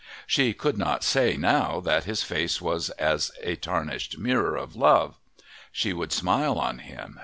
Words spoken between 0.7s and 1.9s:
not say now